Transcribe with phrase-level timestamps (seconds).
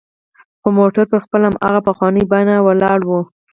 [0.61, 3.11] خو موټر پر خپل هماغه پخواني بڼه ولاړ و.